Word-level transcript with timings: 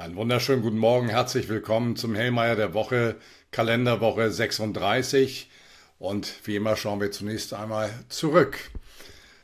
Einen 0.00 0.14
wunderschönen 0.14 0.62
guten 0.62 0.78
Morgen, 0.78 1.08
herzlich 1.08 1.48
willkommen 1.48 1.96
zum 1.96 2.14
Hellmeier 2.14 2.54
der 2.54 2.72
Woche, 2.72 3.16
Kalenderwoche 3.50 4.30
36. 4.30 5.50
Und 5.98 6.32
wie 6.44 6.54
immer 6.54 6.76
schauen 6.76 7.00
wir 7.00 7.10
zunächst 7.10 7.52
einmal 7.52 7.90
zurück. 8.08 8.58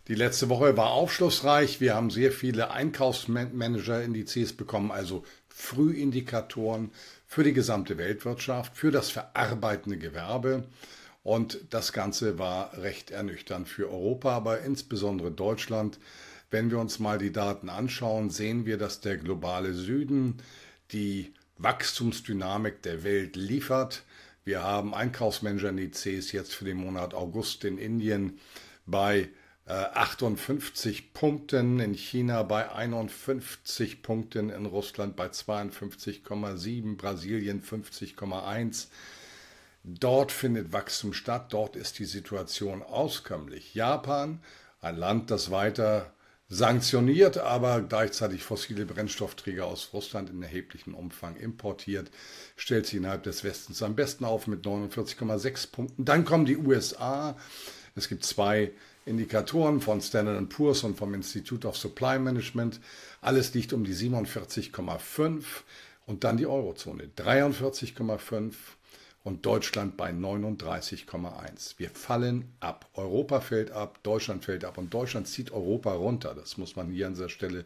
Die 0.06 0.14
letzte 0.14 0.48
Woche 0.48 0.77
war 0.77 0.93
aufschlussreich. 0.93 1.81
Wir 1.81 1.96
haben 1.96 2.09
sehr 2.09 2.31
viele 2.31 2.71
Einkaufsmanager-Indizes 2.71 4.53
bekommen, 4.53 4.92
also 4.92 5.24
Frühindikatoren 5.49 6.92
für 7.27 7.42
die 7.42 7.53
gesamte 7.53 7.99
Weltwirtschaft, 7.99 8.77
für 8.77 8.92
das 8.92 9.10
verarbeitende 9.10 9.99
Gewerbe. 9.99 10.68
Und 11.24 11.63
das 11.71 11.92
Ganze 11.92 12.38
war 12.38 12.78
recht 12.78 13.10
ernüchternd 13.10 13.67
für 13.67 13.91
Europa, 13.91 14.31
aber 14.31 14.60
insbesondere 14.60 15.32
Deutschland 15.32 15.99
wenn 16.55 16.70
wir 16.70 16.78
uns 16.78 17.00
mal 17.00 17.18
die 17.18 17.32
Daten 17.32 17.68
anschauen, 17.68 18.30
sehen 18.30 18.64
wir, 18.64 18.78
dass 18.78 19.00
der 19.00 19.16
globale 19.16 19.74
Süden 19.74 20.36
die 20.92 21.34
Wachstumsdynamik 21.58 22.80
der 22.80 23.02
Welt 23.02 23.34
liefert. 23.34 24.04
Wir 24.45 24.62
haben 24.62 24.95
Einkaufsmanager-Indizes 24.95 26.30
jetzt 26.30 26.54
für 26.54 26.64
den 26.64 26.76
Monat 26.76 27.12
August 27.12 27.64
in 27.64 27.76
Indien 27.76 28.38
bei 28.86 29.30
58 29.66 30.98
äh, 31.00 31.02
Punkten, 31.12 31.80
in 31.80 31.95
China 31.95 32.45
bei 32.45 32.70
51 32.70 34.02
Punkten, 34.02 34.50
in 34.50 34.66
Russland 34.66 35.16
bei 35.16 35.26
52,7, 35.26 36.96
Brasilien 36.96 37.64
50,1. 37.64 38.86
Dort 39.82 40.30
findet 40.30 40.73
Wachstum 40.73 41.14
statt, 41.14 41.52
dort 41.52 41.74
ist 41.74 41.98
die 41.98 42.04
Situation 42.04 42.80
auskömmlich. 42.84 43.74
Japan, 43.74 44.38
ein 44.80 44.96
Land, 44.96 45.32
das 45.32 45.50
weiter 45.50 46.13
sanktioniert, 46.48 47.38
aber 47.38 47.80
gleichzeitig 47.80 48.42
fossile 48.42 48.86
Brennstoffträger 48.86 49.66
aus 49.66 49.90
Russland 49.92 50.30
in 50.30 50.42
erheblichem 50.42 50.95
Umfang 50.95 51.36
importiert, 51.36 52.10
stellt 52.56 52.86
sich 52.86 52.96
innerhalb 52.96 53.23
des 53.23 53.45
Westens 53.45 53.82
am 53.82 53.96
besten 53.96 54.24
auf 54.24 54.46
mit 54.46 54.64
49,6 54.64 55.73
Punkten. 55.73 56.04
Dann 56.04 56.24
kommen 56.24 56.45
die 56.45 56.56
USA. 56.56 57.36
Es 57.96 58.09
gibt 58.09 58.24
zwei 58.24 58.73
Indikatoren 59.06 59.80
von 59.80 60.01
Standard 60.01 60.48
Poor's 60.48 60.82
und 60.82 60.96
vom 60.96 61.14
Institute 61.14 61.66
of 61.66 61.76
Supply 61.76 62.18
Management. 62.18 62.80
Alles 63.20 63.54
liegt 63.54 63.73
um 63.73 63.84
die 63.84 63.95
47,5 63.95 65.42
und 66.06 66.25
dann 66.25 66.36
die 66.36 66.47
Eurozone 66.47 67.08
43,5 67.17 68.53
und 69.25 69.47
Deutschland 69.47 69.97
bei 69.97 70.11
39,1. 70.11 71.75
Wir 71.78 71.91
fallen 71.91 72.55
ab. 72.61 72.89
Europa 72.92 73.41
fällt 73.41 73.70
ab, 73.72 73.98
Deutschland 74.03 74.44
fällt 74.44 74.64
ab 74.64 74.77
und 74.77 74.92
Deutschland 74.92 75.27
zieht 75.27 75.50
Europa 75.50 75.92
runter. 75.92 76.34
Das 76.34 76.58
muss 76.58 76.77
man 76.77 76.91
hier 76.91 77.06
an 77.06 77.14
dieser 77.14 77.30
Stelle 77.30 77.64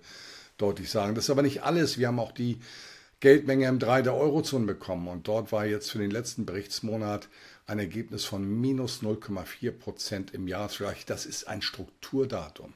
deutlich 0.56 0.88
sagen. 0.88 1.16
Das 1.16 1.24
ist 1.24 1.30
aber 1.30 1.42
nicht 1.42 1.64
alles. 1.64 1.98
Wir 1.98 2.08
haben 2.08 2.20
auch 2.20 2.30
die 2.30 2.60
Geldmenge 3.18 3.68
M3 3.68 4.02
der 4.02 4.14
Eurozone 4.14 4.66
bekommen 4.66 5.08
und 5.08 5.26
dort 5.26 5.50
war 5.50 5.66
jetzt 5.66 5.90
für 5.90 5.98
den 5.98 6.12
letzten 6.12 6.46
Berichtsmonat 6.46 7.28
ein 7.66 7.80
Ergebnis 7.80 8.24
von 8.24 8.48
minus 8.60 9.02
0,4 9.02 9.72
Prozent 9.72 10.34
im 10.34 10.46
Jahresvergleich. 10.46 11.06
Das 11.06 11.26
ist 11.26 11.48
ein 11.48 11.60
Strukturdatum. 11.60 12.72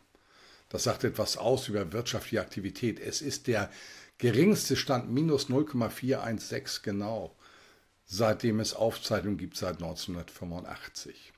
Das 0.68 0.82
sagt 0.82 1.04
etwas 1.04 1.36
aus 1.36 1.68
über 1.68 1.92
wirtschaftliche 1.92 2.40
Aktivität. 2.40 2.98
Es 2.98 3.22
ist 3.22 3.46
der 3.46 3.70
geringste 4.18 4.74
Stand 4.74 5.12
minus 5.12 5.48
0,416 5.48 6.82
genau 6.82 7.36
seitdem 8.12 8.60
es 8.60 8.74
Aufzeichnungen 8.74 9.38
gibt 9.38 9.56
seit 9.56 9.82
1985. 9.82 11.32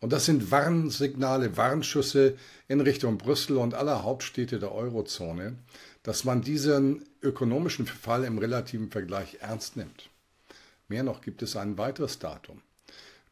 Und 0.00 0.12
das 0.12 0.26
sind 0.26 0.50
Warnsignale, 0.50 1.56
Warnschüsse 1.56 2.36
in 2.68 2.80
Richtung 2.80 3.16
Brüssel 3.18 3.56
und 3.56 3.74
aller 3.74 4.02
Hauptstädte 4.02 4.58
der 4.58 4.72
Eurozone, 4.72 5.56
dass 6.02 6.24
man 6.24 6.42
diesen 6.42 7.04
ökonomischen 7.22 7.86
Verfall 7.86 8.24
im 8.24 8.38
relativen 8.38 8.90
Vergleich 8.90 9.38
ernst 9.40 9.76
nimmt. 9.76 10.10
Mehr 10.86 11.02
noch 11.02 11.22
gibt 11.22 11.42
es 11.42 11.56
ein 11.56 11.78
weiteres 11.78 12.18
Datum, 12.18 12.60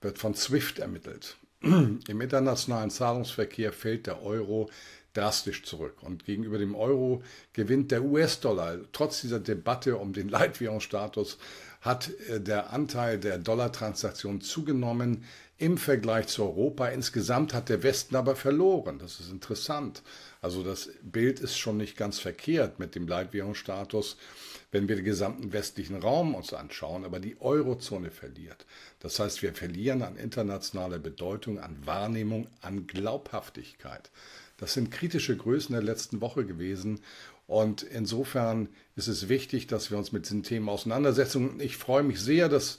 wird 0.01 0.19
von 0.19 0.35
SWIFT 0.35 0.79
ermittelt. 0.79 1.37
Im 1.61 2.21
internationalen 2.21 2.91
Zahlungsverkehr 2.91 3.73
fällt 3.73 4.07
der 4.07 4.23
Euro 4.23 4.71
drastisch 5.17 5.65
zurück. 5.65 6.03
Und 6.03 6.25
gegenüber 6.25 6.59
dem 6.59 6.75
Euro 6.75 7.23
gewinnt 7.53 7.91
der 7.91 8.03
US-Dollar. 8.03 8.79
Trotz 8.93 9.23
dieser 9.23 9.41
Debatte 9.41 9.97
um 9.97 10.13
den 10.13 10.29
Leitwährungsstatus 10.29 11.39
hat 11.87 12.11
äh, 12.29 12.41
der 12.41 12.73
Anteil 12.73 13.19
der 13.19 13.39
Dollartransaktionen 13.39 14.43
zugenommen 14.43 15.25
im 15.59 15.79
Vergleich 15.79 16.27
zu 16.27 16.43
Europa. 16.43 16.89
Insgesamt 16.89 17.55
hat 17.55 17.71
der 17.71 17.83
Westen 17.83 18.15
aber 18.15 18.37
verloren. 18.37 18.99
Das 18.99 19.21
ist 19.21 19.31
interessant. 19.31 20.03
Also 20.43 20.63
das 20.63 20.91
Bild 21.03 21.41
ist 21.41 21.57
schon 21.57 21.79
nicht 21.79 21.97
ganz 21.97 22.19
verkehrt 22.19 22.79
mit 22.79 22.95
dem 22.95 23.09
Leitwährungsstatus, 23.09 24.19
wenn 24.71 24.89
wir 24.89 24.97
den 24.97 25.05
gesamten 25.05 25.53
westlichen 25.53 25.97
Raum 25.97 26.35
uns 26.35 26.53
anschauen, 26.53 27.05
aber 27.05 27.21
die 27.21 27.41
Eurozone 27.41 28.11
verliert. 28.11 28.67
Das 29.01 29.19
heißt, 29.19 29.43
wir 29.43 29.55
verlieren 29.55 30.03
an 30.03 30.17
internationaler 30.17 30.99
Bedeutung, 30.99 31.59
an 31.59 31.79
Wahrnehmung, 31.87 32.49
an 32.61 32.87
Glaubhaftigkeit. 32.87 34.11
Das 34.59 34.75
sind 34.75 34.91
kritische 34.91 35.37
Größen 35.37 35.75
der 35.75 35.83
letzten 35.83 36.21
Woche 36.21 36.45
gewesen. 36.45 37.01
Und 37.47 37.83
insofern 37.83 38.69
ist 38.97 39.09
es 39.09 39.29
wichtig, 39.29 39.67
dass 39.67 39.91
wir 39.91 39.99
uns 39.99 40.13
mit 40.13 40.25
diesen 40.25 40.43
Themen 40.43 40.69
auseinandersetzen. 40.69 41.61
Ich 41.61 41.77
freue 41.77 42.03
mich 42.03 42.21
sehr, 42.21 42.49
dass 42.49 42.79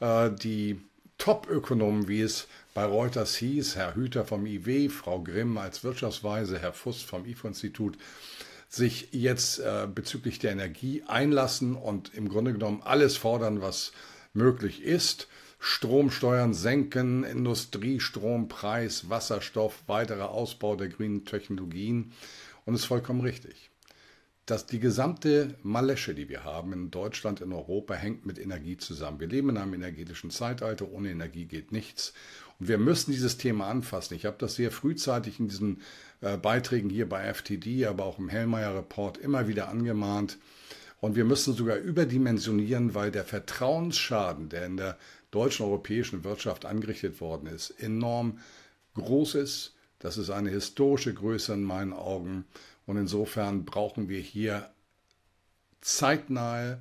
äh, 0.00 0.30
die 0.30 0.80
Top-Ökonomen, 1.18 2.08
wie 2.08 2.22
es 2.22 2.46
bei 2.74 2.84
Reuters 2.84 3.36
hieß, 3.36 3.76
Herr 3.76 3.96
Hüter 3.96 4.24
vom 4.24 4.46
IW, 4.46 4.88
Frau 4.88 5.20
Grimm 5.20 5.58
als 5.58 5.82
Wirtschaftsweise, 5.82 6.58
Herr 6.58 6.72
Fuss 6.72 7.02
vom 7.02 7.26
IFO-Institut, 7.26 7.98
sich 8.68 9.08
jetzt 9.12 9.58
äh, 9.58 9.88
bezüglich 9.92 10.38
der 10.38 10.52
Energie 10.52 11.02
einlassen 11.06 11.74
und 11.74 12.14
im 12.14 12.28
Grunde 12.28 12.52
genommen 12.52 12.82
alles 12.84 13.16
fordern, 13.16 13.60
was 13.60 13.92
möglich 14.32 14.82
ist. 14.82 15.28
Stromsteuern 15.58 16.54
senken, 16.54 17.24
Industriestrompreis, 17.24 19.10
Wasserstoff, 19.10 19.82
weiterer 19.88 20.30
Ausbau 20.30 20.76
der 20.76 20.88
grünen 20.88 21.24
Technologien. 21.24 22.12
Und 22.64 22.74
es 22.74 22.82
ist 22.82 22.86
vollkommen 22.86 23.22
richtig. 23.22 23.70
Dass 24.48 24.64
die 24.64 24.80
gesamte 24.80 25.54
Malesche, 25.62 26.14
die 26.14 26.30
wir 26.30 26.42
haben 26.42 26.72
in 26.72 26.90
Deutschland, 26.90 27.42
in 27.42 27.52
Europa, 27.52 27.92
hängt 27.92 28.24
mit 28.24 28.38
Energie 28.38 28.78
zusammen. 28.78 29.20
Wir 29.20 29.26
leben 29.26 29.50
in 29.50 29.58
einem 29.58 29.74
energetischen 29.74 30.30
Zeitalter, 30.30 30.90
ohne 30.90 31.10
Energie 31.10 31.44
geht 31.44 31.70
nichts. 31.70 32.14
Und 32.58 32.66
wir 32.66 32.78
müssen 32.78 33.12
dieses 33.12 33.36
Thema 33.36 33.68
anfassen. 33.68 34.14
Ich 34.14 34.24
habe 34.24 34.38
das 34.38 34.54
sehr 34.54 34.70
frühzeitig 34.70 35.38
in 35.38 35.48
diesen 35.48 35.82
äh, 36.22 36.38
Beiträgen 36.38 36.88
hier 36.88 37.06
bei 37.06 37.30
FTD, 37.30 37.84
aber 37.84 38.06
auch 38.06 38.18
im 38.18 38.30
Hellmeyer 38.30 38.74
Report 38.74 39.18
immer 39.18 39.48
wieder 39.48 39.68
angemahnt. 39.68 40.38
Und 40.98 41.14
wir 41.14 41.26
müssen 41.26 41.52
sogar 41.52 41.76
überdimensionieren, 41.76 42.94
weil 42.94 43.10
der 43.10 43.26
Vertrauensschaden, 43.26 44.48
der 44.48 44.64
in 44.64 44.78
der 44.78 44.96
deutschen 45.30 45.66
europäischen 45.66 46.24
Wirtschaft 46.24 46.64
angerichtet 46.64 47.20
worden 47.20 47.48
ist, 47.48 47.68
enorm 47.82 48.38
groß 48.94 49.34
ist. 49.34 49.74
Das 49.98 50.16
ist 50.16 50.30
eine 50.30 50.48
historische 50.48 51.12
Größe 51.12 51.52
in 51.52 51.64
meinen 51.64 51.92
Augen. 51.92 52.46
Und 52.88 52.96
insofern 52.96 53.66
brauchen 53.66 54.08
wir 54.08 54.18
hier 54.18 54.70
zeitnahe 55.82 56.80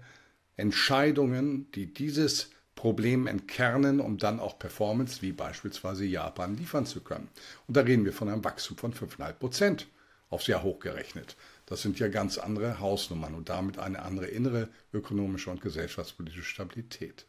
Entscheidungen, 0.56 1.70
die 1.74 1.94
dieses 1.94 2.50
Problem 2.76 3.28
entkernen, 3.28 4.00
um 4.00 4.18
dann 4.18 4.40
auch 4.40 4.58
Performance 4.58 5.22
wie 5.22 5.34
beispielsweise 5.34 6.06
Japan 6.06 6.56
liefern 6.56 6.86
zu 6.86 7.02
können. 7.02 7.28
Und 7.68 7.76
da 7.76 7.82
reden 7.82 8.06
wir 8.06 8.14
von 8.14 8.30
einem 8.30 8.42
Wachstum 8.46 8.78
von 8.78 8.94
5,5 8.94 9.34
Prozent 9.34 9.88
aufs 10.30 10.48
Jahr 10.48 10.64
hochgerechnet. 10.64 11.36
Das 11.66 11.82
sind 11.82 12.00
ja 12.00 12.08
ganz 12.08 12.38
andere 12.38 12.80
Hausnummern 12.80 13.36
und 13.36 13.50
damit 13.50 13.78
eine 13.78 14.04
andere 14.04 14.28
innere 14.28 14.70
ökonomische 14.94 15.50
und 15.50 15.60
gesellschaftspolitische 15.60 16.44
Stabilität. 16.44 17.26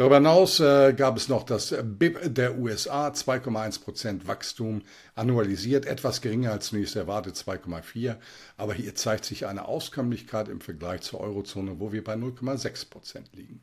Darüber 0.00 0.16
hinaus 0.16 0.60
äh, 0.60 0.94
gab 0.94 1.18
es 1.18 1.28
noch 1.28 1.42
das 1.42 1.74
BIP 1.82 2.34
der 2.34 2.56
USA, 2.56 3.08
2,1% 3.08 4.26
Wachstum 4.26 4.80
annualisiert, 5.14 5.84
etwas 5.84 6.22
geringer 6.22 6.52
als 6.52 6.68
zunächst 6.68 6.96
erwartet, 6.96 7.36
2,4. 7.36 8.16
Aber 8.56 8.72
hier 8.72 8.94
zeigt 8.94 9.26
sich 9.26 9.44
eine 9.44 9.68
Auskömmlichkeit 9.68 10.48
im 10.48 10.62
Vergleich 10.62 11.02
zur 11.02 11.20
Eurozone, 11.20 11.80
wo 11.80 11.92
wir 11.92 12.02
bei 12.02 12.14
0,6% 12.14 13.24
liegen. 13.34 13.60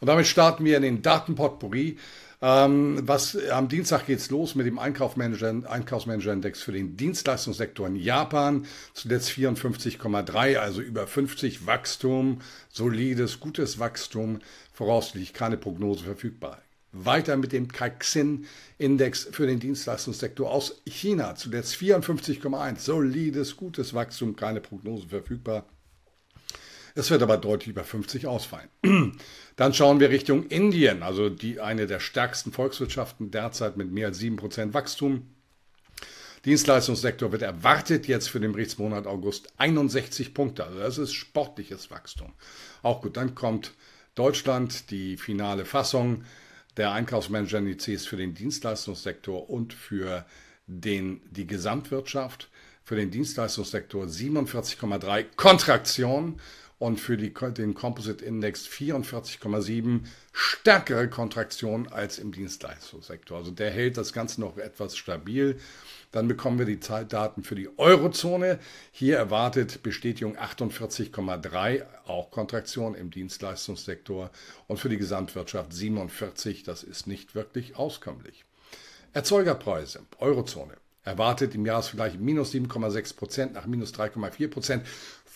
Und 0.00 0.08
damit 0.08 0.26
starten 0.26 0.64
wir 0.64 0.78
in 0.78 0.82
den 0.82 1.00
Datenpotpourri. 1.00 1.96
Ähm, 2.44 2.98
was, 3.02 3.36
am 3.50 3.68
Dienstag 3.68 4.06
geht's 4.06 4.28
los 4.28 4.56
mit 4.56 4.66
dem 4.66 4.80
Einkaufsmanager, 4.80 5.62
Einkaufsmanager-Index 5.70 6.60
für 6.60 6.72
den 6.72 6.96
Dienstleistungssektor 6.96 7.86
in 7.86 7.94
Japan. 7.94 8.66
Zuletzt 8.94 9.30
54,3, 9.30 10.56
also 10.56 10.80
über 10.80 11.06
50 11.06 11.66
Wachstum, 11.66 12.40
solides, 12.68 13.38
gutes 13.38 13.78
Wachstum, 13.78 14.40
voraussichtlich 14.72 15.34
keine 15.34 15.56
Prognose 15.56 16.02
verfügbar. 16.02 16.60
Weiter 16.90 17.36
mit 17.36 17.52
dem 17.52 17.68
Kaixin-Index 17.68 19.28
für 19.30 19.46
den 19.46 19.60
Dienstleistungssektor 19.60 20.50
aus 20.50 20.82
China. 20.84 21.36
Zuletzt 21.36 21.76
54,1. 21.76 22.80
Solides, 22.80 23.56
gutes 23.56 23.94
Wachstum, 23.94 24.34
keine 24.34 24.60
Prognose 24.60 25.06
verfügbar. 25.06 25.64
Es 26.94 27.10
wird 27.10 27.22
aber 27.22 27.38
deutlich 27.38 27.68
über 27.68 27.84
50 27.84 28.26
ausfallen. 28.26 28.68
Dann 29.56 29.74
schauen 29.74 30.00
wir 30.00 30.10
Richtung 30.10 30.46
Indien, 30.46 31.02
also 31.02 31.28
die, 31.28 31.60
eine 31.60 31.86
der 31.86 32.00
stärksten 32.00 32.52
Volkswirtschaften 32.52 33.30
derzeit 33.30 33.76
mit 33.76 33.90
mehr 33.90 34.08
als 34.08 34.20
7% 34.20 34.74
Wachstum. 34.74 35.26
Dienstleistungssektor 36.44 37.30
wird 37.30 37.42
erwartet 37.42 38.08
jetzt 38.08 38.28
für 38.28 38.40
den 38.40 38.52
Berichtsmonat 38.52 39.06
August 39.06 39.52
61 39.58 40.34
Punkte. 40.34 40.64
Also 40.64 40.78
das 40.80 40.98
ist 40.98 41.12
sportliches 41.12 41.90
Wachstum. 41.90 42.32
Auch 42.82 43.00
gut, 43.00 43.16
dann 43.16 43.34
kommt 43.34 43.72
Deutschland, 44.14 44.90
die 44.90 45.16
finale 45.16 45.64
Fassung 45.64 46.24
der 46.76 46.92
Einkaufsmanager-Indizes 46.92 48.06
für 48.06 48.16
den 48.16 48.34
Dienstleistungssektor 48.34 49.48
und 49.48 49.72
für 49.72 50.26
den, 50.66 51.20
die 51.30 51.46
Gesamtwirtschaft. 51.46 52.48
Für 52.84 52.96
den 52.96 53.12
Dienstleistungssektor 53.12 54.06
47,3 54.06 55.26
Kontraktion 55.36 56.40
und 56.82 56.98
für 56.98 57.16
die, 57.16 57.32
den 57.32 57.74
Composite 57.74 58.24
Index 58.24 58.66
44,7 58.66 60.00
stärkere 60.32 61.08
Kontraktion 61.08 61.86
als 61.86 62.18
im 62.18 62.32
Dienstleistungssektor. 62.32 63.38
Also 63.38 63.52
der 63.52 63.70
hält 63.70 63.96
das 63.96 64.12
Ganze 64.12 64.40
noch 64.40 64.58
etwas 64.58 64.96
stabil. 64.96 65.60
Dann 66.10 66.26
bekommen 66.26 66.58
wir 66.58 66.66
die 66.66 66.80
Daten 66.80 67.44
für 67.44 67.54
die 67.54 67.68
Eurozone. 67.78 68.58
Hier 68.90 69.16
erwartet 69.16 69.84
Bestätigung 69.84 70.36
48,3, 70.36 71.84
auch 72.04 72.32
Kontraktion 72.32 72.96
im 72.96 73.12
Dienstleistungssektor. 73.12 74.32
Und 74.66 74.80
für 74.80 74.88
die 74.88 74.98
Gesamtwirtschaft 74.98 75.72
47, 75.72 76.64
das 76.64 76.82
ist 76.82 77.06
nicht 77.06 77.36
wirklich 77.36 77.76
auskömmlich. 77.76 78.44
Erzeugerpreise, 79.12 80.00
Eurozone. 80.18 80.74
Erwartet 81.04 81.56
im 81.56 81.66
Jahresvergleich 81.66 82.16
minus 82.18 82.52
7,6 82.52 83.16
Prozent 83.16 83.52
nach 83.54 83.66
minus 83.66 83.92
3,4 83.92 84.48
Prozent. 84.48 84.86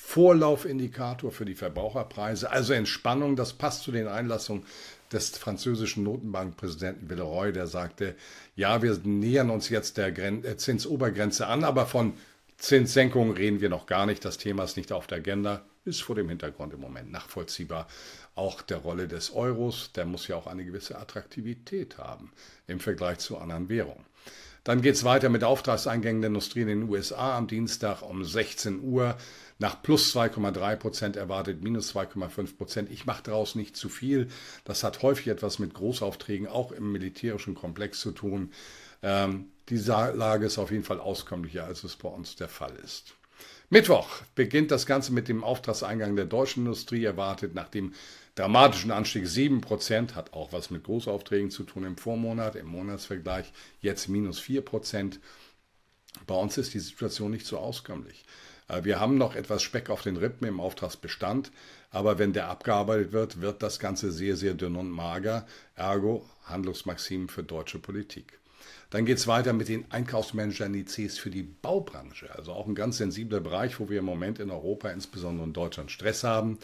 Vorlaufindikator 0.06 1.32
für 1.32 1.44
die 1.44 1.56
Verbraucherpreise, 1.56 2.49
also 2.49 2.73
Entspannung, 2.73 3.35
das 3.35 3.55
passt 3.55 3.82
zu 3.82 3.91
den 3.91 4.06
Einlassungen 4.06 4.64
des 5.11 5.31
französischen 5.31 6.05
Notenbankpräsidenten 6.05 7.11
Villeroy, 7.11 7.53
der 7.53 7.67
sagte, 7.67 8.14
ja, 8.55 8.82
wir 8.82 8.97
nähern 9.03 9.50
uns 9.50 9.69
jetzt 9.69 9.97
der 9.97 10.17
äh, 10.17 10.56
Zinsobergrenze 10.56 11.49
an, 11.49 11.64
aber 11.64 11.87
von 11.87 12.12
Zinssenkungen 12.56 13.35
reden 13.35 13.61
wir 13.61 13.69
noch 13.69 13.87
gar 13.87 14.06
nicht. 14.06 14.25
Das 14.25 14.38
Thema 14.38 14.62
ist 14.62 14.76
nicht 14.76 14.93
auf 14.93 15.08
der 15.08 15.19
Agenda, 15.19 15.62
ist 15.85 16.05
vor 16.05 16.14
dem 16.14 16.29
Hintergrund 16.29 16.73
im 16.73 16.81
Moment 16.81 17.11
nachvollziehbar. 17.11 17.88
Auch 18.37 18.62
der 18.62 18.79
Rolle 18.79 19.08
des 19.08 19.35
Euros, 19.35 19.91
der 19.93 20.06
muss 20.06 20.29
ja 20.29 20.37
auch 20.37 20.47
eine 20.47 20.64
gewisse 20.64 20.97
Attraktivität 20.97 21.99
haben 21.99 22.31
im 22.69 22.79
Vergleich 22.79 23.19
zu 23.19 23.38
anderen 23.38 23.69
Währungen. 23.69 24.05
Dann 24.66 24.82
geht 24.82 24.96
es 24.96 25.04
weiter 25.04 25.28
mit 25.28 25.44
Auftragseingängen 25.44 26.22
der 26.22 26.26
Industrie 26.26 26.62
in 26.62 26.66
den 26.66 26.88
USA 26.88 27.38
am 27.38 27.46
Dienstag 27.46 28.02
um 28.02 28.24
16 28.24 28.80
Uhr. 28.80 29.16
Nach 29.60 29.80
plus 29.80 30.12
2,3 30.12 30.74
Prozent 30.74 31.16
erwartet 31.16 31.62
minus 31.62 31.94
2,5 31.94 32.56
Prozent. 32.56 32.90
Ich 32.90 33.06
mache 33.06 33.22
daraus 33.22 33.54
nicht 33.54 33.76
zu 33.76 33.88
viel. 33.88 34.26
Das 34.64 34.82
hat 34.82 35.02
häufig 35.02 35.28
etwas 35.28 35.60
mit 35.60 35.72
Großaufträgen 35.72 36.48
auch 36.48 36.72
im 36.72 36.90
militärischen 36.90 37.54
Komplex 37.54 38.00
zu 38.00 38.10
tun. 38.10 38.50
Ähm, 39.04 39.52
die 39.68 39.76
Lage 39.76 40.46
ist 40.46 40.58
auf 40.58 40.72
jeden 40.72 40.82
Fall 40.82 40.98
auskömmlicher, 40.98 41.62
als 41.62 41.84
es 41.84 41.94
bei 41.94 42.08
uns 42.08 42.34
der 42.34 42.48
Fall 42.48 42.74
ist. 42.84 43.14
Mittwoch 43.70 44.08
beginnt 44.34 44.72
das 44.72 44.84
Ganze 44.84 45.12
mit 45.12 45.28
dem 45.28 45.44
Auftragseingang 45.44 46.16
der 46.16 46.24
deutschen 46.24 46.64
Industrie, 46.64 47.04
erwartet 47.04 47.54
nach 47.54 47.69
dem 47.69 47.94
dramatischen 48.36 48.92
Anstieg 48.92 49.24
7%, 49.24 50.14
hat 50.14 50.32
auch 50.32 50.52
was 50.52 50.70
mit 50.70 50.84
Großaufträgen 50.84 51.50
zu 51.50 51.64
tun 51.64 51.84
im 51.84 51.96
Vormonat, 51.96 52.54
im 52.54 52.66
Monatsvergleich 52.66 53.52
jetzt 53.80 54.08
minus 54.08 54.40
4%. 54.40 55.18
Bei 56.26 56.34
uns 56.34 56.56
ist 56.56 56.72
die 56.74 56.80
Situation 56.80 57.32
nicht 57.32 57.46
so 57.46 57.58
auskömmlich. 57.58 58.24
Äh, 58.68 58.84
wir 58.84 59.00
haben 59.00 59.18
noch 59.18 59.34
etwas 59.34 59.62
Speck 59.62 59.90
auf 59.90 60.02
den 60.02 60.16
Rippen 60.16 60.46
im 60.46 60.60
Auftragsbestand, 60.60 61.50
aber 61.90 62.18
wenn 62.18 62.32
der 62.32 62.48
abgearbeitet 62.48 63.12
wird, 63.12 63.40
wird 63.40 63.62
das 63.62 63.78
Ganze 63.78 64.12
sehr, 64.12 64.36
sehr 64.36 64.54
dünn 64.54 64.76
und 64.76 64.90
mager. 64.90 65.46
Ergo 65.74 66.28
Handlungsmaximen 66.44 67.28
für 67.28 67.42
deutsche 67.42 67.78
Politik. 67.78 68.38
Dann 68.90 69.04
geht 69.04 69.18
es 69.18 69.26
weiter 69.26 69.52
mit 69.52 69.68
den 69.68 69.90
Einkaufsmanager-Indizes 69.90 71.18
für 71.18 71.30
die 71.30 71.42
Baubranche. 71.42 72.32
Also 72.34 72.52
auch 72.52 72.66
ein 72.66 72.74
ganz 72.74 72.98
sensibler 72.98 73.40
Bereich, 73.40 73.80
wo 73.80 73.88
wir 73.88 73.98
im 73.98 74.04
Moment 74.04 74.38
in 74.38 74.50
Europa, 74.50 74.90
insbesondere 74.90 75.46
in 75.46 75.52
Deutschland, 75.52 75.90
Stress 75.90 76.22
haben. 76.22 76.58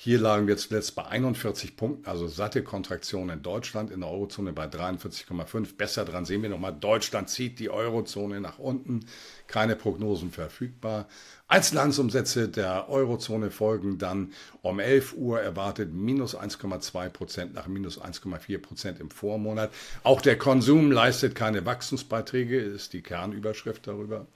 Hier 0.00 0.20
lagen 0.20 0.46
wir 0.46 0.56
zuletzt 0.56 0.94
bei 0.94 1.06
41 1.06 1.74
Punkten, 1.74 2.08
also 2.08 2.28
satte 2.28 2.62
Kontraktion 2.62 3.30
in 3.30 3.42
Deutschland, 3.42 3.90
in 3.90 3.98
der 3.98 4.08
Eurozone 4.08 4.52
bei 4.52 4.66
43,5. 4.66 5.76
Besser 5.76 6.04
dran 6.04 6.24
sehen 6.24 6.40
wir 6.40 6.48
nochmal, 6.48 6.72
Deutschland 6.72 7.28
zieht 7.28 7.58
die 7.58 7.68
Eurozone 7.68 8.40
nach 8.40 8.60
unten, 8.60 9.00
keine 9.48 9.74
Prognosen 9.74 10.30
verfügbar. 10.30 11.08
Einzelhandelsumsätze 11.48 12.48
der 12.48 12.88
Eurozone 12.88 13.50
folgen 13.50 13.98
dann 13.98 14.32
um 14.62 14.78
11 14.78 15.14
Uhr, 15.16 15.40
erwartet 15.40 15.92
minus 15.92 16.36
1,2 16.36 17.08
Prozent 17.08 17.54
nach 17.54 17.66
minus 17.66 18.00
1,4 18.00 18.58
Prozent 18.58 19.00
im 19.00 19.10
Vormonat. 19.10 19.72
Auch 20.04 20.20
der 20.20 20.38
Konsum 20.38 20.92
leistet 20.92 21.34
keine 21.34 21.66
Wachstumsbeiträge, 21.66 22.56
ist 22.60 22.92
die 22.92 23.02
Kernüberschrift 23.02 23.88
darüber. 23.88 24.28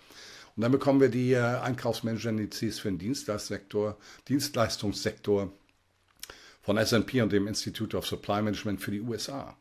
Und 0.57 0.63
dann 0.63 0.73
bekommen 0.73 1.01
wir 1.01 1.09
die 1.09 1.33
äh, 1.33 1.39
Einkaufsmanager-Indizes 1.39 2.79
für 2.79 2.89
den 2.89 2.99
Dienstleistungssektor, 2.99 3.97
Dienstleistungssektor 4.29 5.53
von 6.63 6.77
S&P 6.77 7.23
und 7.23 7.33
dem 7.33 7.47
Institute 7.47 7.97
of 7.97 8.07
Supply 8.07 8.43
Management 8.43 8.81
für 8.81 8.91
die 8.91 9.01
USA. 9.01 9.57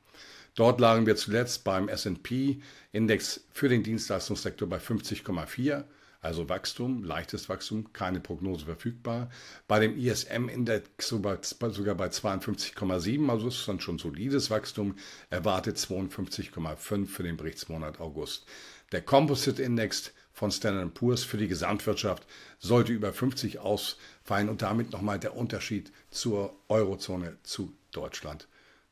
Dort 0.56 0.82
lagen 0.82 1.06
wir 1.06 1.16
zuletzt 1.16 1.64
beim 1.64 1.88
S&P-Index 1.88 3.46
für 3.52 3.70
den 3.70 3.84
Dienstleistungssektor 3.84 4.68
bei 4.68 4.78
50,4, 4.78 5.86
also 6.20 6.50
Wachstum, 6.50 7.04
leichtes 7.04 7.48
Wachstum, 7.48 7.94
keine 7.94 8.20
Prognose 8.20 8.66
verfügbar. 8.66 9.30
Bei 9.68 9.80
dem 9.80 9.98
ISM-Index 9.98 11.08
sogar 11.08 11.38
bei 11.38 12.08
52,7, 12.08 13.30
also 13.30 13.48
ist 13.48 13.68
dann 13.68 13.80
schon 13.80 13.98
solides 13.98 14.52
Wachstum, 14.52 14.96
erwartet 15.30 15.78
52,5 15.78 17.08
für 17.08 17.24
den 17.24 17.38
Berichtsmonat 17.38 18.02
August. 18.02 18.46
Der 18.92 19.02
Composite-Index 19.02 20.12
von 20.42 20.50
Standard 20.50 20.96
Poor's 20.96 21.24
für 21.24 21.38
die 21.38 21.48
Gesamtwirtschaft 21.48 22.26
sollte 22.58 22.92
über 22.92 23.14
50 23.14 23.60
ausfallen 23.60 24.50
und 24.50 24.64
damit 24.64 24.92
nochmal 24.92 25.20
der 25.20 25.38
Unterschied 25.38 25.92
zur 26.10 26.56
Eurozone 26.68 27.38
zu 27.44 27.72
Deutschland 27.92 28.48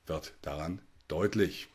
wird 0.05 0.33
daran 0.43 0.79
deutlich. 1.07 1.67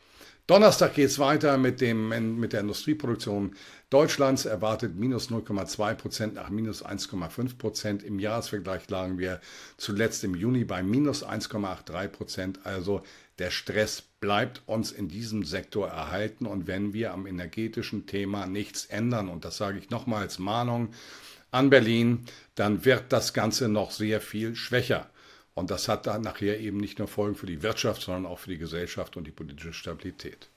Donnerstag 0.47 0.93
geht 0.93 1.07
es 1.07 1.19
weiter 1.19 1.57
mit, 1.57 1.81
dem, 1.81 2.39
mit 2.39 2.53
der 2.53 2.61
Industrieproduktion 2.61 3.53
Deutschlands. 3.89 4.45
Erwartet 4.45 4.95
minus 4.95 5.29
0,2 5.29 5.95
Prozent 5.95 6.35
nach 6.35 6.49
minus 6.49 6.85
1,5 6.85 7.57
Prozent. 7.57 8.01
Im 8.01 8.19
Jahresvergleich 8.19 8.89
lagen 8.89 9.17
wir 9.17 9.41
zuletzt 9.75 10.23
im 10.23 10.35
Juni 10.35 10.63
bei 10.63 10.83
minus 10.83 11.25
1,83 11.25 12.07
Prozent. 12.07 12.65
Also 12.65 13.01
der 13.39 13.51
Stress 13.51 14.03
bleibt 14.25 14.63
uns 14.65 14.91
in 14.91 15.07
diesem 15.07 15.43
Sektor 15.43 15.87
erhalten. 15.87 16.47
Und 16.47 16.65
wenn 16.65 16.93
wir 16.93 17.13
am 17.13 17.27
energetischen 17.27 18.07
Thema 18.07 18.47
nichts 18.47 18.87
ändern, 18.87 19.29
und 19.29 19.45
das 19.45 19.57
sage 19.57 19.77
ich 19.77 19.91
nochmal 19.91 20.23
als 20.23 20.39
Mahnung 20.39 20.89
an 21.51 21.69
Berlin, 21.69 22.25
dann 22.55 22.85
wird 22.85 23.13
das 23.13 23.35
Ganze 23.35 23.69
noch 23.69 23.91
sehr 23.91 24.21
viel 24.21 24.55
schwächer. 24.55 25.11
Und 25.53 25.69
das 25.69 25.87
hat 25.87 26.07
dann 26.07 26.21
nachher 26.21 26.59
eben 26.59 26.77
nicht 26.77 26.97
nur 26.97 27.07
Folgen 27.07 27.35
für 27.35 27.45
die 27.45 27.61
Wirtschaft, 27.61 28.01
sondern 28.01 28.25
auch 28.25 28.39
für 28.39 28.49
die 28.49 28.57
Gesellschaft 28.57 29.15
und 29.15 29.27
die 29.27 29.31
politische 29.31 29.73
Stabilität. 29.73 30.49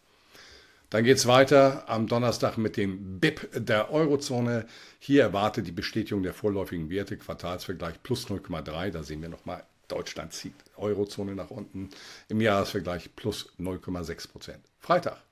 Dann 0.89 1.05
geht 1.05 1.19
es 1.19 1.27
weiter 1.27 1.85
am 1.91 2.07
Donnerstag 2.07 2.57
mit 2.57 2.79
dem 2.79 3.21
BIP 3.21 3.51
der 3.53 3.93
Eurozone. 3.93 4.65
Hier 4.99 5.25
erwartet 5.25 5.67
die 5.67 5.73
Bestätigung 5.73 6.23
der 6.23 6.33
vorläufigen 6.33 6.89
Werte, 6.89 7.19
Quartalsvergleich 7.19 8.03
plus 8.03 8.29
0,3. 8.29 8.93
Da 8.93 9.03
sehen 9.03 9.21
wir 9.21 9.29
nochmal, 9.29 9.63
Deutschland 9.89 10.33
zieht 10.33 10.55
Eurozone 10.77 11.35
nach 11.35 11.51
unten. 11.51 11.91
Im 12.29 12.41
Jahresvergleich 12.41 13.15
plus 13.17 13.53
0,6 13.59 14.29
Prozent. 14.31 14.65
Freitag 14.79 15.23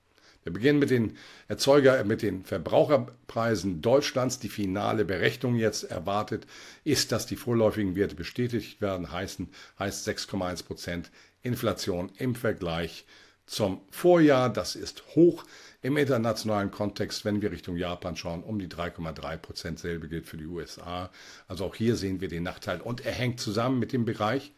wir 0.47 0.53
beginnen 0.53 0.79
mit 0.79 0.91
den 0.91 1.17
Erzeuger, 1.49 2.05
mit 2.05 2.23
den 2.23 2.45
Verbraucherpreisen 2.45 3.83
Deutschlands. 3.83 4.39
Die 4.39 4.49
finale 4.49 5.05
Berechnung 5.05 5.57
jetzt 5.57 5.83
erwartet 5.83 6.47
ist, 6.85 7.11
dass 7.11 7.27
die 7.27 7.35
vorläufigen 7.35 7.97
Werte 7.97 8.15
bestätigt 8.15 8.81
werden, 8.81 9.11
heißen, 9.11 9.49
heißt 9.81 10.09
6,1 10.09 10.65
Prozent 10.65 11.11
Inflation 11.43 12.13
im 12.19 12.37
Vergleich 12.37 13.07
zum 13.47 13.81
Vorjahr. 13.91 14.51
Das 14.51 14.77
ist 14.77 15.05
hoch 15.15 15.45
im 15.83 15.97
internationalen 15.97 16.71
Kontext, 16.71 17.25
wenn 17.25 17.41
wir 17.41 17.53
Richtung 17.53 17.77
Japan 17.77 18.17
schauen, 18.17 18.43
um 18.43 18.59
die 18.59 18.69
3,3 18.69 19.37
Prozent. 19.37 19.79
Selbe 19.79 20.09
gilt 20.09 20.27
für 20.27 20.37
die 20.37 20.47
USA. 20.47 21.11
Also 21.49 21.65
auch 21.65 21.75
hier 21.75 21.97
sehen 21.97 22.21
wir 22.21 22.29
den 22.29 22.43
Nachteil. 22.43 22.81
Und 22.81 23.07
er 23.07 23.13
hängt 23.13 23.41
zusammen 23.41 23.79
mit 23.79 23.93
dem 23.93 24.05
Bereich, 24.05 24.53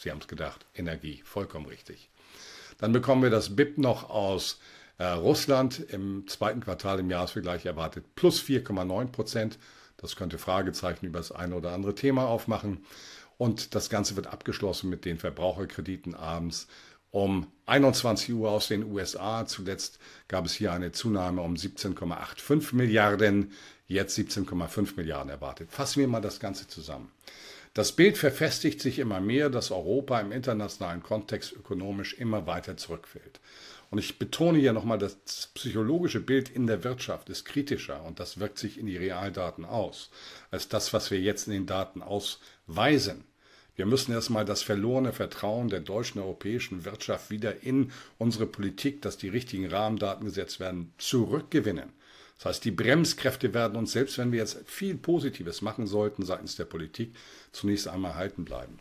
Sie 0.00 0.10
haben 0.10 0.20
es 0.20 0.28
gedacht, 0.28 0.64
Energie. 0.74 1.20
Vollkommen 1.24 1.66
richtig. 1.66 2.08
Dann 2.78 2.92
bekommen 2.92 3.22
wir 3.22 3.28
das 3.28 3.54
BIP 3.54 3.76
noch 3.76 4.08
aus 4.08 4.58
äh, 4.96 5.04
Russland 5.04 5.78
im 5.78 6.26
zweiten 6.26 6.60
Quartal 6.60 7.00
im 7.00 7.10
Jahresvergleich 7.10 7.66
erwartet 7.66 8.14
plus 8.14 8.40
4,9 8.40 9.08
Prozent. 9.08 9.58
Das 9.98 10.16
könnte 10.16 10.38
Fragezeichen 10.38 11.04
über 11.04 11.18
das 11.18 11.32
eine 11.32 11.54
oder 11.54 11.72
andere 11.72 11.94
Thema 11.94 12.26
aufmachen. 12.26 12.86
Und 13.36 13.74
das 13.74 13.90
Ganze 13.90 14.16
wird 14.16 14.26
abgeschlossen 14.26 14.88
mit 14.88 15.04
den 15.04 15.18
Verbraucherkrediten 15.18 16.14
abends 16.14 16.66
um 17.10 17.46
21 17.66 18.34
Uhr 18.34 18.50
aus 18.50 18.68
den 18.68 18.84
USA. 18.84 19.46
Zuletzt 19.46 19.98
gab 20.28 20.46
es 20.46 20.54
hier 20.54 20.72
eine 20.72 20.92
Zunahme 20.92 21.42
um 21.42 21.54
17,85 21.54 22.74
Milliarden, 22.74 23.52
jetzt 23.86 24.18
17,5 24.18 24.96
Milliarden 24.96 25.30
erwartet. 25.30 25.70
Fassen 25.70 26.00
wir 26.00 26.08
mal 26.08 26.20
das 26.20 26.40
Ganze 26.40 26.68
zusammen. 26.68 27.10
Das 27.74 27.92
Bild 27.92 28.18
verfestigt 28.18 28.80
sich 28.80 28.98
immer 28.98 29.20
mehr, 29.20 29.48
dass 29.48 29.70
Europa 29.70 30.18
im 30.20 30.32
internationalen 30.32 31.04
Kontext 31.04 31.52
ökonomisch 31.52 32.14
immer 32.14 32.46
weiter 32.46 32.76
zurückfällt. 32.76 33.40
Und 33.90 33.98
ich 33.98 34.18
betone 34.18 34.58
hier 34.58 34.72
nochmal, 34.72 34.98
das 34.98 35.50
psychologische 35.54 36.20
Bild 36.20 36.48
in 36.48 36.66
der 36.66 36.84
Wirtschaft 36.84 37.28
ist 37.28 37.44
kritischer 37.44 38.04
und 38.04 38.20
das 38.20 38.38
wirkt 38.38 38.58
sich 38.58 38.78
in 38.78 38.86
die 38.86 38.96
Realdaten 38.96 39.64
aus, 39.64 40.10
als 40.50 40.68
das, 40.68 40.92
was 40.92 41.10
wir 41.10 41.20
jetzt 41.20 41.46
in 41.46 41.52
den 41.52 41.66
Daten 41.66 42.02
ausweisen. 42.02 43.24
Wir 43.76 43.86
müssen 43.86 44.12
erstmal 44.12 44.44
das 44.44 44.62
verlorene 44.62 45.12
Vertrauen 45.12 45.68
der 45.68 45.80
deutschen 45.80 46.20
europäischen 46.20 46.84
Wirtschaft 46.84 47.30
wieder 47.30 47.62
in 47.62 47.92
unsere 48.18 48.46
Politik, 48.46 49.02
dass 49.02 49.16
die 49.16 49.28
richtigen 49.28 49.66
Rahmendaten 49.66 50.26
gesetzt 50.26 50.60
werden, 50.60 50.92
zurückgewinnen. 50.98 51.92
Das 52.38 52.46
heißt, 52.46 52.64
die 52.64 52.70
Bremskräfte 52.70 53.52
werden 53.52 53.76
uns, 53.76 53.92
selbst 53.92 54.16
wenn 54.16 54.32
wir 54.32 54.38
jetzt 54.38 54.58
viel 54.64 54.96
Positives 54.96 55.60
machen 55.60 55.86
sollten 55.86 56.24
seitens 56.24 56.56
der 56.56 56.64
Politik, 56.64 57.14
zunächst 57.52 57.86
einmal 57.86 58.14
halten 58.14 58.44
bleiben. 58.46 58.78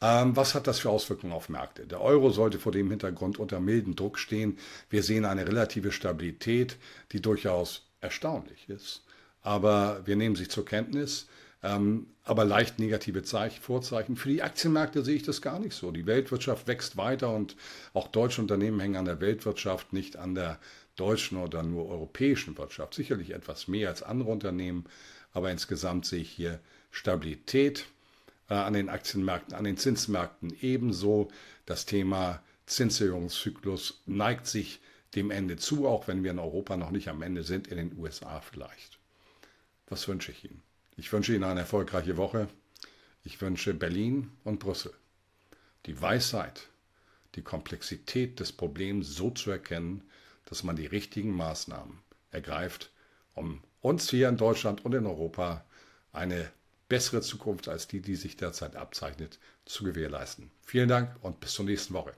Ähm, 0.00 0.36
was 0.36 0.54
hat 0.54 0.66
das 0.66 0.80
für 0.80 0.90
Auswirkungen 0.90 1.32
auf 1.32 1.48
Märkte? 1.48 1.86
Der 1.86 2.00
Euro 2.00 2.30
sollte 2.30 2.58
vor 2.58 2.72
dem 2.72 2.90
Hintergrund 2.90 3.38
unter 3.38 3.60
milden 3.60 3.94
Druck 3.94 4.18
stehen. 4.18 4.58
Wir 4.90 5.04
sehen 5.04 5.24
eine 5.24 5.46
relative 5.46 5.92
Stabilität, 5.92 6.76
die 7.12 7.22
durchaus 7.22 7.86
erstaunlich 8.00 8.68
ist. 8.68 9.04
Aber 9.42 10.02
wir 10.04 10.16
nehmen 10.16 10.36
sie 10.36 10.48
zur 10.48 10.64
Kenntnis. 10.64 11.28
Ähm, 11.62 12.06
aber 12.24 12.44
leicht 12.44 12.78
negative 12.78 13.22
Zeichen, 13.22 13.60
Vorzeichen. 13.60 14.16
Für 14.16 14.28
die 14.28 14.42
Aktienmärkte 14.42 15.02
sehe 15.02 15.16
ich 15.16 15.22
das 15.22 15.42
gar 15.42 15.58
nicht 15.58 15.74
so. 15.74 15.90
Die 15.90 16.06
Weltwirtschaft 16.06 16.66
wächst 16.66 16.96
weiter 16.96 17.30
und 17.34 17.56
auch 17.94 18.08
deutsche 18.08 18.40
Unternehmen 18.40 18.80
hängen 18.80 18.96
an 18.96 19.04
der 19.04 19.20
Weltwirtschaft, 19.20 19.92
nicht 19.92 20.16
an 20.16 20.34
der 20.34 20.58
deutschen 20.96 21.38
oder 21.38 21.62
nur 21.62 21.88
europäischen 21.88 22.58
Wirtschaft. 22.58 22.94
Sicherlich 22.94 23.30
etwas 23.30 23.68
mehr 23.68 23.88
als 23.88 24.02
andere 24.02 24.30
Unternehmen, 24.30 24.84
aber 25.32 25.50
insgesamt 25.50 26.04
sehe 26.04 26.20
ich 26.20 26.30
hier 26.30 26.60
Stabilität 26.90 27.86
äh, 28.48 28.54
an 28.54 28.74
den 28.74 28.88
Aktienmärkten, 28.88 29.54
an 29.54 29.64
den 29.64 29.76
Zinsmärkten 29.76 30.54
ebenso. 30.60 31.28
Das 31.66 31.86
Thema 31.86 32.42
Zinserhöhungszyklus 32.66 34.02
neigt 34.06 34.46
sich 34.46 34.80
dem 35.14 35.30
Ende 35.30 35.56
zu, 35.56 35.86
auch 35.86 36.08
wenn 36.08 36.24
wir 36.24 36.30
in 36.30 36.38
Europa 36.38 36.76
noch 36.76 36.90
nicht 36.90 37.08
am 37.08 37.22
Ende 37.22 37.44
sind, 37.44 37.68
in 37.68 37.76
den 37.76 37.98
USA 37.98 38.40
vielleicht. 38.40 38.98
Was 39.88 40.08
wünsche 40.08 40.32
ich 40.32 40.44
Ihnen? 40.44 40.62
Ich 40.96 41.12
wünsche 41.12 41.34
Ihnen 41.34 41.44
eine 41.44 41.60
erfolgreiche 41.60 42.16
Woche. 42.16 42.48
Ich 43.24 43.40
wünsche 43.40 43.74
Berlin 43.74 44.30
und 44.44 44.58
Brüssel 44.58 44.92
die 45.86 46.00
Weisheit, 46.00 46.68
die 47.34 47.42
Komplexität 47.42 48.40
des 48.40 48.52
Problems 48.52 49.14
so 49.14 49.30
zu 49.30 49.50
erkennen, 49.50 50.02
dass 50.44 50.62
man 50.62 50.76
die 50.76 50.86
richtigen 50.86 51.34
Maßnahmen 51.34 51.98
ergreift, 52.30 52.90
um 53.34 53.62
uns 53.80 54.10
hier 54.10 54.28
in 54.28 54.36
Deutschland 54.36 54.84
und 54.84 54.94
in 54.94 55.06
Europa 55.06 55.64
eine 56.12 56.50
bessere 56.88 57.22
Zukunft 57.22 57.68
als 57.68 57.88
die, 57.88 58.00
die 58.00 58.16
sich 58.16 58.36
derzeit 58.36 58.76
abzeichnet, 58.76 59.38
zu 59.64 59.84
gewährleisten. 59.84 60.50
Vielen 60.62 60.88
Dank 60.88 61.16
und 61.22 61.40
bis 61.40 61.52
zur 61.52 61.64
nächsten 61.64 61.94
Woche. 61.94 62.12